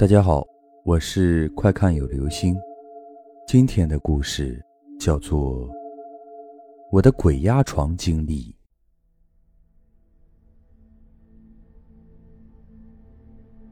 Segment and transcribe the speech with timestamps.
[0.00, 0.42] 大家好，
[0.82, 2.56] 我是快看有流星。
[3.46, 4.58] 今天的故事
[4.98, 5.68] 叫做
[6.90, 8.50] 《我的鬼压床经历》。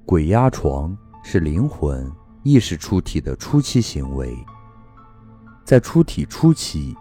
[0.04, 0.94] 鬼压床
[1.24, 2.06] 是灵魂
[2.42, 4.36] 意识出体的初期行为，
[5.64, 6.94] 在出体初期，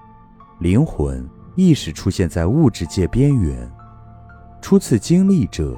[0.62, 3.70] 灵魂意识出现在物质界边缘，
[4.62, 5.78] 初次经历者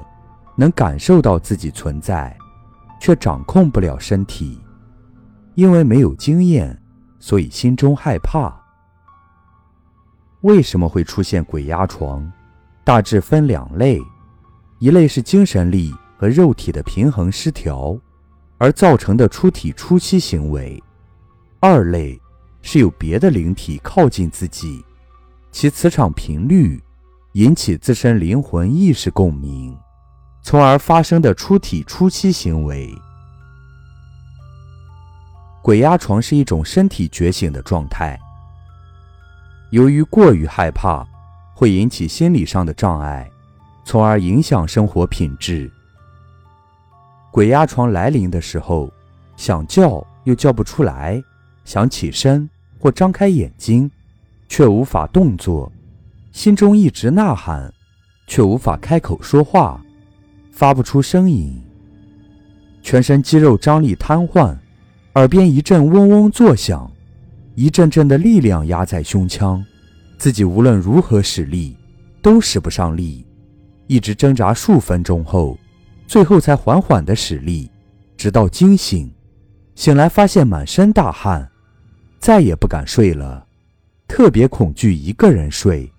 [0.56, 2.38] 能感受到自己存在。
[3.00, 4.60] 却掌控不了身体，
[5.54, 6.80] 因为没有经验，
[7.18, 8.54] 所以心中害怕。
[10.42, 12.30] 为什么会出现鬼压床？
[12.84, 14.00] 大致分两类：
[14.78, 17.98] 一类是精神力和肉体的平衡失调
[18.58, 20.82] 而造成的出体初期行为；
[21.60, 22.20] 二类
[22.62, 24.84] 是有别的灵体靠近自己，
[25.50, 26.82] 其磁场频率
[27.32, 29.76] 引起自身灵魂意识共鸣。
[30.50, 32.92] 从而发生的出体初期行为。
[35.62, 38.18] 鬼压床是一种身体觉醒的状态。
[39.70, 41.06] 由于过于害怕，
[41.54, 43.30] 会引起心理上的障碍，
[43.84, 45.70] 从而影响生活品质。
[47.30, 48.92] 鬼压床来临的时候，
[49.36, 51.22] 想叫又叫不出来，
[51.64, 53.88] 想起身或张开眼睛，
[54.48, 55.70] 却无法动作，
[56.32, 57.72] 心中一直呐喊，
[58.26, 59.80] 却无法开口说话。
[60.60, 61.58] 发不出声音，
[62.82, 64.54] 全身肌肉张力瘫痪，
[65.14, 66.92] 耳边一阵嗡嗡作响，
[67.54, 69.64] 一阵阵的力量压在胸腔，
[70.18, 71.74] 自己无论如何使力
[72.20, 73.24] 都使不上力，
[73.86, 75.56] 一直挣扎数分钟后，
[76.06, 77.70] 最后才缓缓的使力，
[78.18, 79.10] 直到惊醒，
[79.74, 81.50] 醒来发现满身大汗，
[82.18, 83.46] 再也不敢睡了，
[84.06, 85.90] 特别恐惧一个人睡，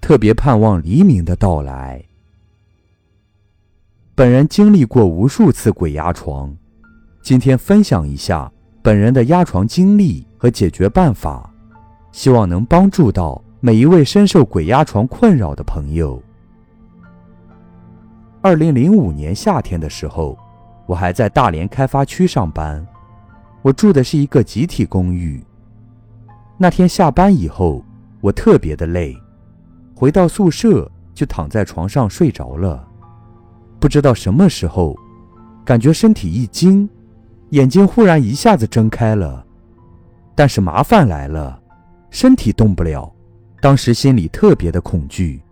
[0.00, 2.04] 特别盼望黎明的到来。
[4.18, 6.52] 本人经历过无数次鬼压床，
[7.22, 8.50] 今天分享一下
[8.82, 11.48] 本人的压床经历和解决办法，
[12.10, 16.20] 希望能帮助到每一位深受鬼压床困扰的朋友。
[18.42, 20.36] 二零零五年夏天的时候，
[20.86, 22.84] 我还在大连开发区上班，
[23.62, 25.40] 我住的是一个集体公寓。
[26.56, 27.84] 那天下班以后，
[28.20, 29.16] 我特别的累，
[29.94, 32.87] 回到宿舍就躺在床上睡着了。
[33.80, 34.96] 不知道什么时候，
[35.64, 36.88] 感觉身体一惊，
[37.50, 39.44] 眼睛忽然一下子睁开了。
[40.34, 41.60] 但是麻烦来了，
[42.10, 43.12] 身体动不了。
[43.60, 45.42] 当时心里特别的恐惧，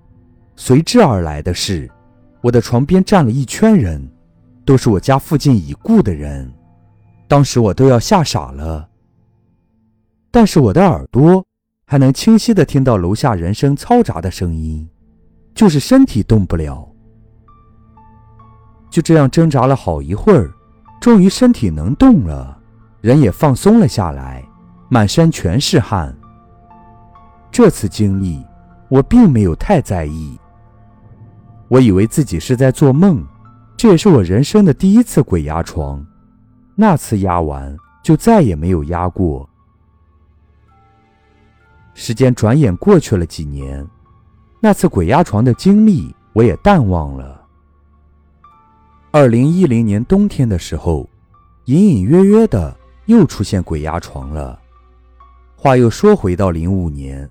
[0.54, 1.90] 随之而来的是，
[2.40, 4.08] 我的床边站了一圈人，
[4.64, 6.52] 都是我家附近已故的人。
[7.28, 8.88] 当时我都要吓傻了。
[10.30, 11.44] 但是我的耳朵
[11.86, 14.88] 还能清晰的听到楼下人声嘈杂的声音，
[15.54, 16.88] 就是身体动不了。
[18.96, 20.50] 就这样挣扎了好一会儿，
[21.02, 22.58] 终于身体能动了，
[23.02, 24.42] 人也放松了下来，
[24.88, 26.16] 满身全是汗。
[27.50, 28.42] 这次经历
[28.88, 30.40] 我并没有太在意，
[31.68, 33.22] 我以为自己是在做梦，
[33.76, 36.02] 这也是我人生的第一次鬼压床。
[36.74, 39.46] 那次压完就再也没有压过。
[41.92, 43.86] 时间转眼过去了几年，
[44.58, 47.42] 那次鬼压床的经历我也淡忘了。
[49.18, 51.08] 二零一零年冬天的时候，
[51.64, 54.60] 隐隐约约的又出现鬼压床了。
[55.56, 57.26] 话又说回到零五年，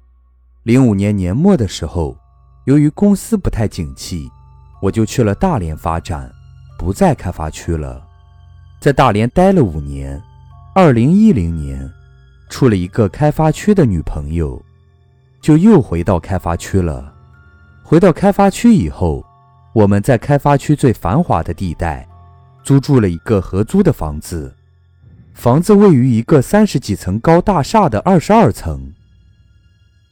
[0.63, 2.17] 零五年年末的时候，
[2.63, 4.27] 由于公司不太景气，
[4.81, 6.27] 我就去了大连发展，
[6.75, 8.03] 不在开发区了。
[8.79, 10.19] 在大连待了五年，
[10.73, 11.87] 二零一零年，
[12.49, 14.59] 处了一个开发区的女朋友，
[15.39, 17.13] 就又回到开发区了。
[17.83, 19.23] 回到开发区以后。
[19.75, 22.07] 我们在开发区最繁华的地带，
[22.63, 24.55] 租住了一个合租的房子。
[25.33, 28.89] 房子位于一个三十几层高大厦的二十二层。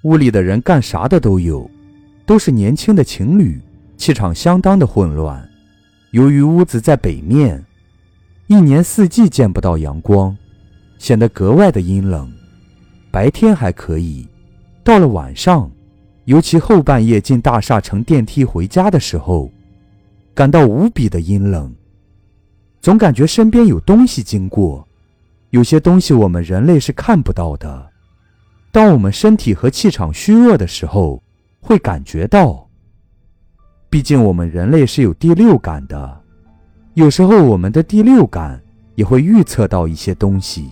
[0.02, 1.72] 屋里的人干啥的都有，
[2.26, 3.58] 都是年轻的情侣，
[3.96, 5.50] 气场相当的混乱。
[6.12, 7.64] 由于屋子在北面，
[8.48, 10.36] 一年四季见不到阳光，
[10.98, 12.30] 显得格外的阴冷。
[13.10, 14.28] 白天还可以，
[14.84, 15.72] 到了晚上。
[16.26, 19.52] 尤其后半夜进大厦乘电梯回家的时候，
[20.36, 21.74] 感到无比的阴冷，
[22.82, 24.88] 总感觉身边有东西经过。
[25.52, 27.90] 有些东西我们人类是看不到的，
[28.72, 31.22] 当我们身体和气场虚弱的时候，
[31.62, 32.68] 会感觉到。
[33.90, 36.22] 毕竟我们人类是有第六感的，
[36.96, 38.60] 有时候我们的第六感
[38.96, 40.72] 也会预测到一些东西。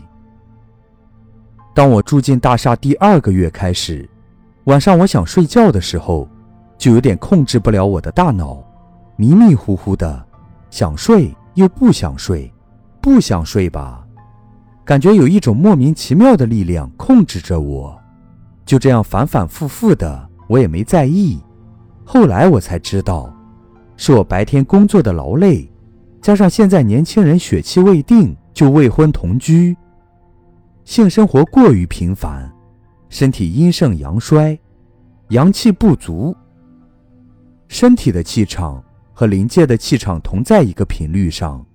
[1.75, 4.09] 当我住进大厦第二个月开始。
[4.65, 6.29] 晚上我想睡觉的时候，
[6.77, 8.63] 就有点控制不了我的大脑，
[9.21, 10.25] 迷迷糊糊的，
[10.71, 12.51] 想睡又不想睡，
[12.99, 14.03] 不想睡吧，
[14.83, 17.95] 感觉有一种莫名其妙的力量控制着我，
[18.65, 21.39] 就这样反反复复的，我也没在意。
[22.03, 23.31] 后来我才知道，
[23.95, 25.71] 是我白天工作的劳累，
[26.19, 29.77] 加上现在年轻人血气未定，就未婚同居，
[30.83, 32.51] 性生活过于频繁，
[33.07, 34.59] 身体阴盛阳衰，
[35.29, 36.35] 阳气不足，
[37.67, 38.83] 身体的气场
[39.13, 41.65] 和灵界的气场同在一个频率上。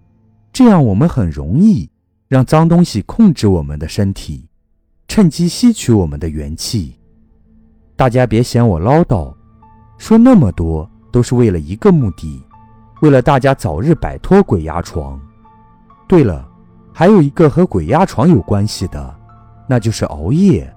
[0.53, 1.89] 这样，我们很容易
[2.29, 4.49] 让脏东西控制我们的身体，
[5.07, 6.99] 趁机吸取我们的元气。
[7.95, 9.35] 大家别嫌我唠叨，
[9.99, 12.43] 说那么多都是为了一个目的，
[13.01, 15.21] 为了大家早日摆脱鬼压床。
[16.09, 16.49] 对了，
[16.93, 19.15] 还有一个和鬼压床有关系的，
[19.69, 20.73] 那就是熬夜。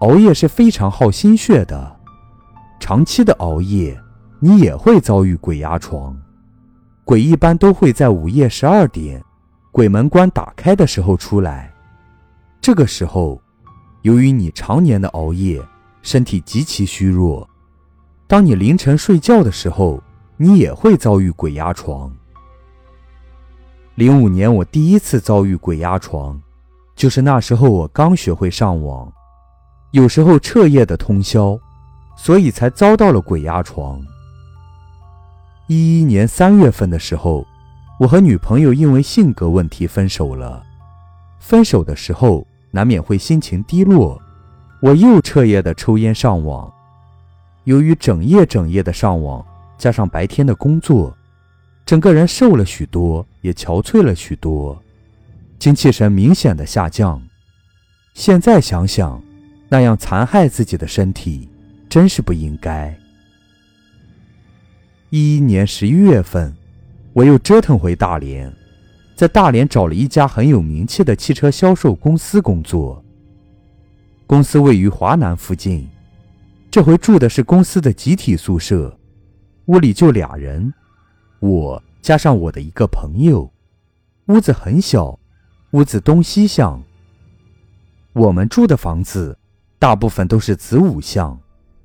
[0.00, 1.96] 熬夜是非常耗心血的，
[2.78, 3.98] 长期的熬夜，
[4.46, 6.16] 你也会遭遇鬼压床。
[7.04, 9.20] 鬼一般都会在午夜十二点，
[9.72, 11.74] 鬼门关打开的时候出来。
[12.60, 13.42] 这个时候，
[14.02, 15.60] 由于你常年的熬夜，
[16.00, 17.48] 身体极其虚弱。
[18.28, 20.00] 当你凌晨睡觉的时候，
[20.36, 22.08] 你也会遭遇鬼压床。
[23.96, 26.40] 零五年我第一次遭遇鬼压床，
[26.94, 29.12] 就是那时候我刚学会上网，
[29.90, 31.58] 有时候彻夜的通宵，
[32.16, 34.00] 所以才遭到了鬼压床。
[35.68, 37.44] 一一年三月份的时候，
[37.98, 40.62] 我和女朋友因为性格问题分手了。
[41.40, 44.20] 分手的时候难免会心情低落，
[44.80, 46.72] 我又彻夜的抽烟上网。
[47.64, 49.44] 由于整夜整夜的上网，
[49.76, 51.12] 加上白天的工作，
[51.84, 54.80] 整个人瘦了许多，也憔悴了许多，
[55.58, 57.20] 精气神明显的下降。
[58.14, 59.20] 现在想想，
[59.68, 61.48] 那样残害自己的身体，
[61.88, 62.96] 真是不应该。
[65.10, 66.52] 一一年十一月份，
[67.12, 68.52] 我又折腾回大连，
[69.14, 73.00] 在大连找了一家很有名气的汽车销售公司工作。
[74.26, 75.88] 公司位于华南附近，
[76.72, 78.98] 这回住的是公司的集体宿舍，
[79.66, 80.74] 屋里就俩人，
[81.38, 83.48] 我加上我的一个朋友。
[84.26, 85.16] 屋子很小，
[85.70, 86.82] 屋子东西向。
[88.12, 89.38] 我们住的房子
[89.78, 91.38] 大部分都是子午向，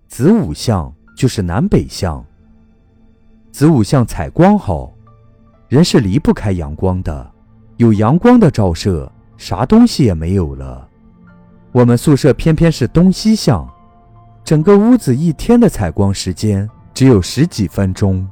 [0.07, 2.25] 子午向就是南北向。
[3.51, 4.92] 子午向采光好，
[5.68, 7.30] 人是离不开阳光的，
[7.77, 10.88] 有阳光的照射，啥东西也没有了。
[11.74, 13.69] 我们宿舍偏偏是东西向，
[14.44, 18.25] 整个屋子一天的采光时间只有十几分钟。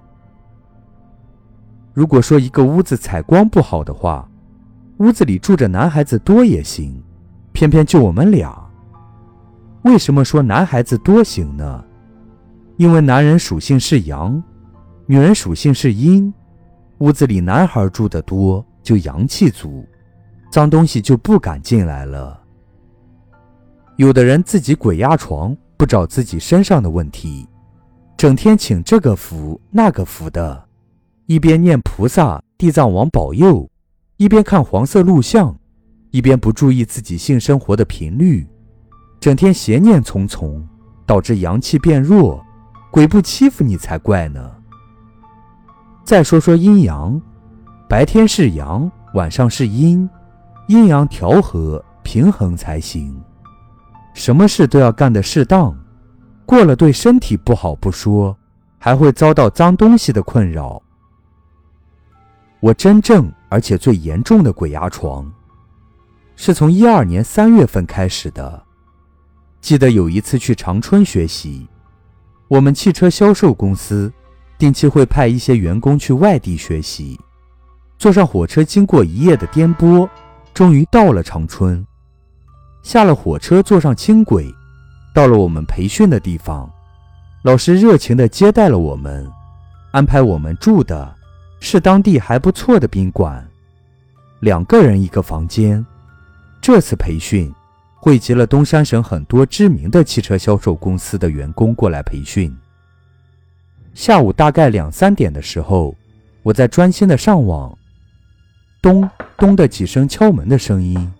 [1.94, 4.28] 如果说一个屋子采光不好的话，
[5.00, 7.04] 屋子里住着男孩子多也行，
[7.52, 8.58] 偏偏就我们俩。
[9.82, 11.84] 为什么说男孩子多行呢？
[12.78, 14.42] 因为男人属性是阳。
[15.12, 16.32] 女人属性是阴，
[17.00, 19.84] 屋子里男孩住的多，就阳气足，
[20.52, 22.40] 脏东西就不敢进来了。
[23.96, 27.48] 有的人自己鬼压床，不找自己身上的问题，
[28.18, 30.64] 整天请这个福那个福的，
[31.26, 33.68] 一边念菩萨、地藏王保佑，
[34.18, 35.58] 一边看黄色录像，
[36.12, 38.48] 一边不注意自己性生活的频率，
[39.20, 40.64] 整天邪念重重，
[41.08, 42.46] 导致阳气变弱，
[42.92, 44.58] 鬼不欺负你才怪呢。
[46.10, 47.22] 再说说阴阳，
[47.88, 50.10] 白天是阳，晚上是阴，
[50.68, 53.16] 阴阳调和平衡才行。
[54.16, 55.78] 什么事都要干得适当，
[56.48, 58.36] 过了对身体不好不说，
[58.80, 60.82] 还会遭到脏东西的困扰。
[62.60, 65.32] 我真正而且最严重的鬼压床，
[66.36, 68.64] 是从一二年三月份开始的。
[69.62, 71.70] 记得有一次去长春学习，
[72.48, 74.12] 我们汽车销售公司。
[74.60, 77.18] 定期会派一些员工去外地学习，
[77.98, 80.08] 坐上火车，经过一夜的颠簸，
[80.54, 81.84] 终于到了长春。
[82.84, 84.54] 下了火车，坐上轻轨，
[85.14, 86.70] 到了我们培训的地方。
[87.44, 89.26] 老师热情地接待了我们，
[89.92, 91.16] 安排我们住的
[91.62, 93.48] 是当地还不错的宾馆，
[94.42, 95.86] 两个人一个房间。
[96.62, 97.50] 这次培训
[97.96, 102.54] 汇集了东三省很多知名的汽车销售公司的员工过来培训。
[104.00, 105.94] 下午大概两三点的时候，
[106.42, 107.78] 我在专心的上网，
[108.82, 111.12] 咚咚的几声敲门的声音。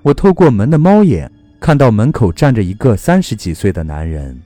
[0.00, 4.40] 我透过门的猫眼看到门口站着一个三十几岁的男人。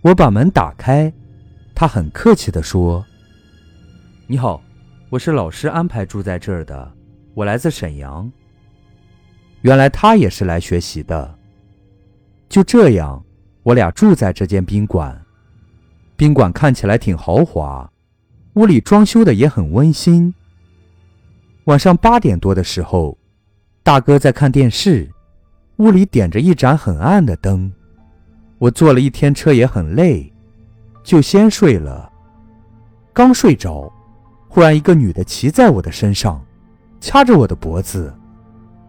[0.00, 1.12] 我把门打开，
[1.74, 3.04] 他很客气地说
[4.26, 4.62] ：“你好，
[5.10, 6.90] 我是老师安排住在这儿的，
[7.34, 8.32] 我来自沈阳。”
[9.60, 11.38] 原来他也是来学习的。
[12.48, 13.22] 就这样，
[13.62, 15.20] 我俩住在这间宾馆。
[16.16, 17.90] 宾馆看起来挺豪华，
[18.54, 20.32] 屋里装修的也很温馨。
[21.64, 23.18] 晚上八点多的时候，
[23.82, 25.10] 大哥在看电视，
[25.78, 27.72] 屋里点着一盏很暗的灯。
[28.58, 30.32] 我坐了一天车也很累，
[31.02, 32.10] 就先睡了。
[33.12, 33.92] 刚睡着，
[34.48, 36.40] 忽然一个女的骑在我的身上，
[37.00, 38.14] 掐着我的脖子，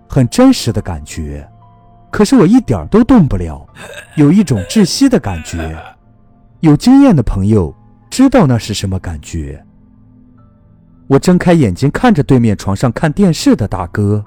[0.07, 1.47] 很真实的感觉。
[2.11, 3.67] 可是我一点都动不了，
[4.15, 5.75] 有一种窒息的感觉。
[6.65, 7.73] 有经验的朋友
[8.09, 9.63] 知道那是什么感觉。
[11.05, 14.25] 我睁开眼睛看着对面床上看电视的大哥，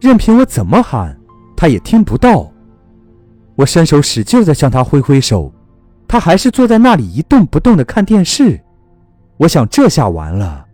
[0.00, 1.18] 任凭我怎么喊，
[1.56, 2.48] 他也听不到。
[3.56, 5.52] 我伸手使劲地向他挥挥手，
[6.06, 8.60] 他还是坐在那里一动不动地看电视。
[9.36, 10.64] 我想这下完了，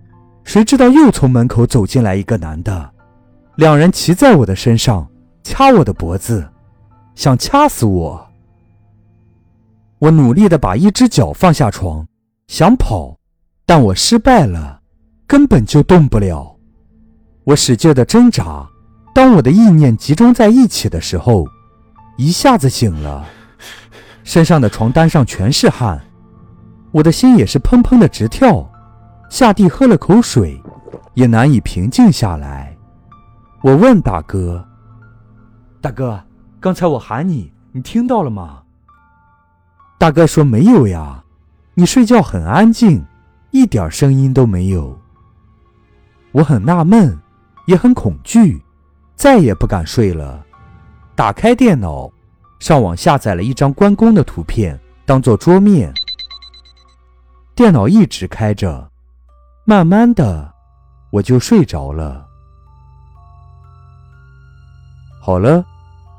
[0.45, 2.91] 谁知道又从门口走进来一个男的，
[3.55, 5.09] 两人骑在我的身上，
[5.43, 6.47] 掐我的脖子，
[7.15, 8.30] 想掐死我。
[10.01, 12.07] 我努力地把一只脚放下床，
[12.47, 13.19] 想跑，
[13.67, 14.81] 但我失败了。
[15.27, 16.57] 根本就动不了，
[17.45, 18.67] 我使劲的挣扎。
[19.15, 21.47] 当我的意念集中在一起的时候，
[22.17, 23.25] 一下子醒了，
[24.25, 26.01] 身上的床单上全是汗，
[26.93, 28.67] 我的心也是砰砰的直跳。
[29.29, 30.61] 下地喝了口水，
[31.13, 32.75] 也难以平静下来。
[33.63, 34.67] 我问大哥
[35.81, 36.19] ：“大哥，
[36.59, 38.63] 刚才我喊你，你听到了吗？”
[40.01, 41.23] 大哥说：“没有呀，
[41.75, 43.05] 你睡觉很安静，
[43.51, 44.99] 一点声音都没有。”
[46.33, 47.21] 我很纳闷，
[47.67, 48.63] 也很恐惧，
[49.15, 50.43] 再也不敢睡了。
[51.15, 52.11] 打开电脑，
[52.61, 55.93] 上网下载了一张关公的图片，当做桌面。
[57.55, 58.91] 电脑一直开着，
[59.67, 60.51] 慢慢的，
[61.11, 62.27] 我就睡着了。
[65.21, 65.63] 好了，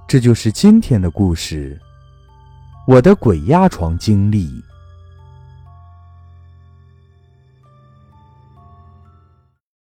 [0.08, 1.82] 这就是今天的故事，
[2.92, 4.62] 我的鬼压床经历。